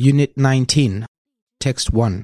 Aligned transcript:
Unit 0.00 0.36
19, 0.36 1.06
Text 1.58 1.92
1. 1.92 2.22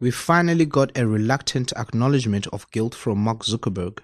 We 0.00 0.10
finally 0.10 0.64
got 0.64 0.96
a 0.96 1.06
reluctant 1.06 1.74
acknowledgement 1.76 2.46
of 2.46 2.70
guilt 2.70 2.94
from 2.94 3.18
Mark 3.18 3.40
Zuckerberg, 3.40 3.98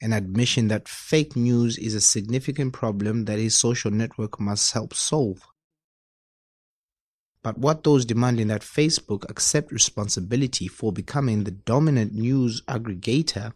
an 0.00 0.14
admission 0.14 0.68
that 0.68 0.88
fake 0.88 1.36
news 1.36 1.76
is 1.76 1.94
a 1.94 2.00
significant 2.00 2.72
problem 2.72 3.26
that 3.26 3.38
his 3.38 3.58
social 3.58 3.90
network 3.90 4.40
must 4.40 4.72
help 4.72 4.94
solve. 4.94 5.42
But 7.42 7.58
what 7.58 7.84
those 7.84 8.06
demanding 8.06 8.46
that 8.46 8.62
Facebook 8.62 9.28
accept 9.28 9.70
responsibility 9.70 10.66
for 10.66 10.94
becoming 10.94 11.44
the 11.44 11.50
dominant 11.50 12.14
news 12.14 12.62
aggregator 12.62 13.52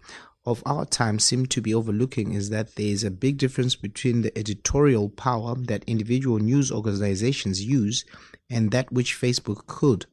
of 0.49 0.63
our 0.65 0.87
time 0.87 1.19
seem 1.19 1.45
to 1.47 1.61
be 1.61 1.75
overlooking 1.75 2.33
is 2.33 2.49
that 2.51 2.75
there 2.77 2.87
is 2.87 3.05
a 3.05 3.11
big 3.11 3.37
difference 3.37 3.77
between 3.77 4.23
the 4.23 4.37
editorial 4.37 5.11
power 5.11 5.55
that 5.55 5.85
individual 5.87 6.39
news 6.39 6.73
organizations 6.73 7.63
use 7.63 8.05
and 8.49 8.71
that 8.71 8.91
which 8.91 9.15
Facebook 9.21 9.67
could. 9.67 10.07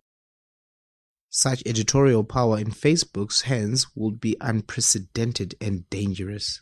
Such 1.29 1.63
editorial 1.65 2.23
power 2.23 2.59
in 2.59 2.67
Facebook's 2.67 3.43
hands 3.43 3.87
would 3.95 4.19
be 4.19 4.35
unprecedented 4.41 5.55
and 5.61 5.89
dangerous. 5.89 6.61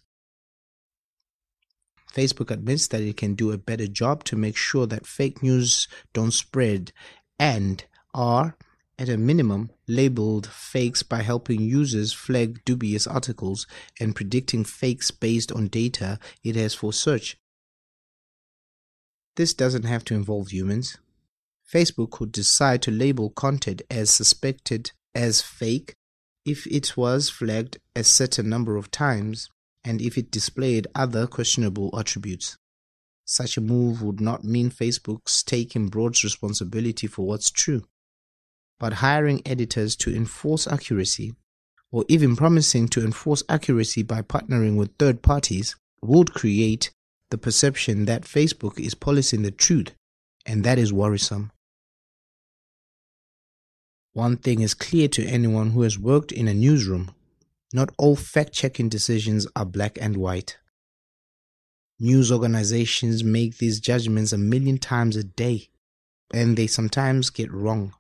Facebook 2.14 2.52
admits 2.52 2.88
that 2.88 3.02
it 3.02 3.18
can 3.18 3.34
do 3.34 3.52
a 3.52 3.58
better 3.58 3.88
job 3.88 4.24
to 4.26 4.36
make 4.36 4.56
sure 4.56 4.86
that 4.86 5.08
fake 5.08 5.42
news 5.42 5.88
don't 6.14 6.32
spread 6.32 6.92
and 7.40 7.86
are 8.14 8.56
at 9.00 9.10
a 9.10 9.18
minimum, 9.18 9.72
labeled 9.88 10.48
fakes 10.48 11.04
by 11.04 11.22
helping 11.22 11.62
users 11.62 12.14
flag 12.14 12.64
dubious 12.64 13.08
articles 13.08 13.66
and 14.00 14.16
predicting 14.16 14.64
fakes 14.64 15.12
based 15.12 15.52
on 15.52 15.68
data 15.68 16.20
it 16.44 16.56
has 16.56 16.74
for 16.74 16.94
search. 16.94 17.38
This 19.36 19.54
doesn't 19.54 19.86
have 19.86 20.04
to 20.06 20.14
involve 20.14 20.50
humans. 20.50 20.98
Facebook 21.72 22.12
could 22.12 22.32
decide 22.32 22.82
to 22.84 22.92
label 22.92 23.32
content 23.32 23.82
as 23.90 24.12
suspected 24.12 24.92
as 25.16 25.42
fake 25.42 25.96
if 26.46 26.68
it 26.68 26.96
was 26.96 27.30
flagged 27.30 27.80
a 27.96 28.04
certain 28.04 28.48
number 28.48 28.76
of 28.76 28.92
times 28.92 29.50
and 29.84 30.02
if 30.02 30.18
it 30.18 30.30
displayed 30.30 30.88
other 30.94 31.26
questionable 31.26 31.98
attributes. 31.98 32.58
Such 33.26 33.58
a 33.58 33.62
move 33.62 34.04
would 34.04 34.22
not 34.22 34.44
mean 34.44 34.70
Facebook's 34.70 35.42
taking 35.42 35.88
broad 35.88 36.22
responsibility 36.24 37.08
for 37.08 37.26
what's 37.26 37.50
true 37.50 37.84
but 38.84 38.96
hiring 38.96 39.42
editors 39.46 39.96
to 39.96 40.14
enforce 40.14 40.68
accuracy, 40.68 41.34
or 41.90 42.04
even 42.10 42.36
promising 42.36 42.86
to 42.90 43.02
enforce 43.02 43.42
accuracy 43.48 44.04
by 44.04 44.22
partnering 44.22 44.76
with 44.76 44.92
third 45.00 45.22
parties, 45.22 45.78
would 46.02 46.34
create 46.34 46.92
the 47.32 47.38
perception 47.38 48.04
that 48.04 48.24
Facebook 48.24 48.78
is 48.78 48.94
policing 48.94 49.42
the 49.42 49.52
truth, 49.52 49.96
and 50.46 50.66
that 50.66 50.78
is 50.78 50.92
worrisome. 50.92 51.50
One 54.12 54.36
thing 54.36 54.60
is 54.60 54.74
clear 54.74 55.08
to 55.08 55.26
anyone 55.26 55.70
who 55.70 55.84
has 55.84 55.98
worked 55.98 56.34
in 56.34 56.50
a 56.50 56.54
newsroom 56.54 57.12
not 57.72 57.90
all 57.98 58.18
fact 58.18 58.52
checking 58.52 58.90
decisions 58.90 59.48
are 59.56 59.64
black 59.64 59.98
and 60.02 60.18
white. 60.18 60.58
News 62.02 62.34
organizations 62.34 63.24
make 63.24 63.60
these 63.60 63.80
judgments 63.80 64.34
a 64.34 64.38
million 64.38 64.78
times 64.78 65.16
a 65.16 65.24
day, 65.24 65.70
and 66.34 66.58
they 66.58 66.68
sometimes 66.68 67.30
get 67.30 67.50
wrong 67.50 67.94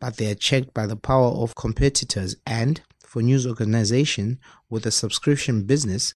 but 0.00 0.16
they 0.16 0.30
are 0.30 0.34
checked 0.34 0.72
by 0.74 0.86
the 0.86 0.96
power 0.96 1.28
of 1.28 1.54
competitors 1.54 2.36
and, 2.46 2.80
for 3.00 3.22
news 3.22 3.46
organization 3.46 4.38
with 4.70 4.86
a 4.86 4.90
subscription 4.90 5.64
business, 5.64 6.14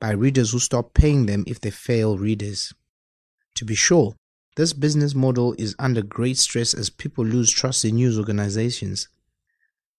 by 0.00 0.10
readers 0.10 0.52
who 0.52 0.58
stop 0.58 0.94
paying 0.94 1.26
them 1.26 1.44
if 1.46 1.60
they 1.60 1.70
fail 1.70 2.18
readers. 2.18 2.72
To 3.56 3.64
be 3.64 3.74
sure, 3.74 4.14
this 4.56 4.72
business 4.72 5.14
model 5.14 5.54
is 5.58 5.74
under 5.78 6.02
great 6.02 6.38
stress 6.38 6.74
as 6.74 6.90
people 6.90 7.24
lose 7.24 7.50
trust 7.50 7.84
in 7.84 7.96
news 7.96 8.18
organizations. 8.18 9.08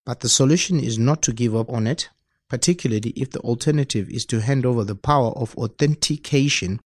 But 0.04 0.20
the 0.20 0.28
solution 0.28 0.78
is 0.78 0.98
not 0.98 1.22
to 1.22 1.32
give 1.32 1.54
up 1.54 1.68
on 1.70 1.86
it, 1.86 2.08
particularly 2.48 3.10
if 3.16 3.30
the 3.30 3.40
alternative 3.40 4.08
is 4.08 4.24
to 4.26 4.40
hand 4.40 4.64
over 4.64 4.84
the 4.84 4.94
power 4.94 5.30
of 5.30 5.56
authentication 5.56 6.80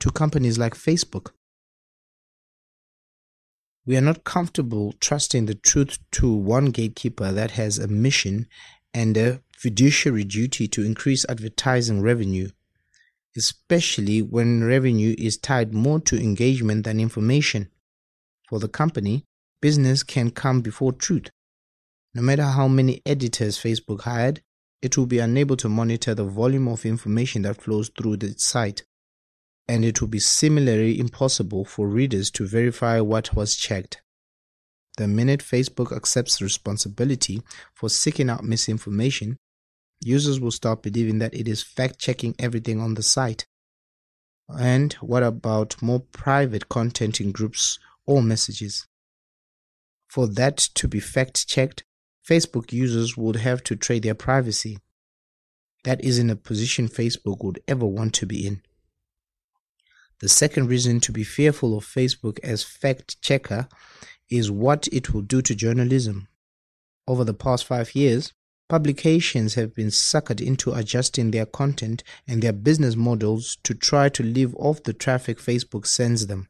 to 0.00 0.10
companies 0.10 0.58
like 0.58 0.74
Facebook. 0.74 1.32
We 3.84 3.96
are 3.96 4.00
not 4.00 4.22
comfortable 4.22 4.94
trusting 5.00 5.46
the 5.46 5.56
truth 5.56 5.98
to 6.12 6.32
one 6.32 6.66
gatekeeper 6.66 7.32
that 7.32 7.52
has 7.52 7.78
a 7.78 7.88
mission 7.88 8.46
and 8.94 9.16
a 9.16 9.42
fiduciary 9.56 10.22
duty 10.22 10.68
to 10.68 10.84
increase 10.84 11.26
advertising 11.28 12.00
revenue, 12.00 12.50
especially 13.36 14.22
when 14.22 14.62
revenue 14.62 15.16
is 15.18 15.36
tied 15.36 15.74
more 15.74 15.98
to 16.00 16.16
engagement 16.16 16.84
than 16.84 17.00
information. 17.00 17.70
For 18.48 18.60
the 18.60 18.68
company, 18.68 19.24
business 19.60 20.04
can 20.04 20.30
come 20.30 20.60
before 20.60 20.92
truth. 20.92 21.30
No 22.14 22.22
matter 22.22 22.44
how 22.44 22.68
many 22.68 23.02
editors 23.04 23.58
Facebook 23.58 24.02
hired, 24.02 24.42
it 24.80 24.96
will 24.96 25.06
be 25.06 25.18
unable 25.18 25.56
to 25.56 25.68
monitor 25.68 26.14
the 26.14 26.24
volume 26.24 26.68
of 26.68 26.86
information 26.86 27.42
that 27.42 27.60
flows 27.60 27.90
through 27.96 28.18
the 28.18 28.34
site 28.36 28.84
and 29.72 29.86
it 29.86 30.02
will 30.02 30.08
be 30.08 30.18
similarly 30.18 31.00
impossible 31.00 31.64
for 31.64 31.88
readers 31.88 32.30
to 32.30 32.46
verify 32.46 33.00
what 33.00 33.34
was 33.34 33.56
checked. 33.56 34.02
The 34.98 35.08
minute 35.08 35.40
Facebook 35.40 35.96
accepts 35.96 36.42
responsibility 36.42 37.40
for 37.72 37.88
seeking 37.88 38.28
out 38.28 38.44
misinformation, 38.44 39.38
users 39.98 40.38
will 40.38 40.50
start 40.50 40.82
believing 40.82 41.20
that 41.20 41.32
it 41.32 41.48
is 41.48 41.62
fact 41.62 41.98
checking 41.98 42.34
everything 42.38 42.82
on 42.82 42.92
the 42.92 43.02
site. 43.02 43.46
And 44.46 44.92
what 44.94 45.22
about 45.22 45.80
more 45.80 46.00
private 46.00 46.68
content 46.68 47.18
in 47.18 47.32
groups 47.32 47.78
or 48.04 48.22
messages? 48.22 48.86
For 50.06 50.26
that 50.26 50.58
to 50.74 50.86
be 50.86 51.00
fact 51.00 51.48
checked, 51.48 51.82
Facebook 52.28 52.74
users 52.74 53.16
would 53.16 53.36
have 53.36 53.64
to 53.64 53.76
trade 53.76 54.02
their 54.02 54.14
privacy. 54.14 54.80
That 55.84 56.04
isn't 56.04 56.28
a 56.28 56.36
position 56.36 56.88
Facebook 56.88 57.42
would 57.42 57.60
ever 57.66 57.86
want 57.86 58.12
to 58.16 58.26
be 58.26 58.46
in. 58.46 58.60
The 60.22 60.28
second 60.28 60.68
reason 60.68 61.00
to 61.00 61.10
be 61.10 61.24
fearful 61.24 61.76
of 61.76 61.84
Facebook 61.84 62.38
as 62.44 62.62
fact 62.62 63.20
checker 63.22 63.66
is 64.30 64.52
what 64.52 64.86
it 64.92 65.12
will 65.12 65.22
do 65.22 65.42
to 65.42 65.52
journalism. 65.52 66.28
Over 67.08 67.24
the 67.24 67.34
past 67.34 67.64
five 67.64 67.96
years, 67.96 68.32
publications 68.68 69.54
have 69.54 69.74
been 69.74 69.88
suckered 69.88 70.40
into 70.40 70.74
adjusting 70.74 71.32
their 71.32 71.44
content 71.44 72.04
and 72.28 72.40
their 72.40 72.52
business 72.52 72.94
models 72.94 73.58
to 73.64 73.74
try 73.74 74.08
to 74.10 74.22
live 74.22 74.54
off 74.54 74.84
the 74.84 74.92
traffic 74.92 75.38
Facebook 75.38 75.86
sends 75.86 76.28
them. 76.28 76.48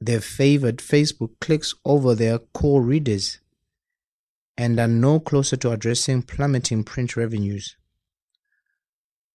They've 0.00 0.22
favored 0.22 0.76
Facebook 0.76 1.30
clicks 1.40 1.74
over 1.84 2.14
their 2.14 2.38
core 2.38 2.82
readers 2.82 3.40
and 4.56 4.78
are 4.78 4.86
no 4.86 5.18
closer 5.18 5.56
to 5.56 5.72
addressing 5.72 6.22
plummeting 6.22 6.84
print 6.84 7.16
revenues. 7.16 7.76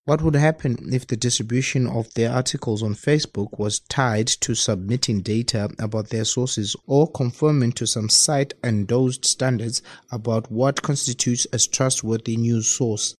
What 0.05 0.21
would 0.21 0.35
happen 0.35 0.93
if 0.93 1.07
the 1.07 1.17
distribution 1.17 1.87
of 1.87 2.13
their 2.13 2.31
articles 2.31 2.83
on 2.83 2.93
Facebook 2.93 3.57
was 3.57 3.79
tied 3.79 4.27
to 4.27 4.53
submitting 4.53 5.21
data 5.21 5.71
about 5.79 6.09
their 6.09 6.25
sources 6.25 6.75
or 6.85 7.09
conforming 7.09 7.71
to 7.71 7.87
some 7.87 8.09
site 8.09 8.53
endorsed 8.63 9.25
standards 9.25 9.81
about 10.11 10.51
what 10.51 10.83
constitutes 10.83 11.47
a 11.51 11.57
trustworthy 11.57 12.37
news 12.37 12.67
source? 12.67 13.15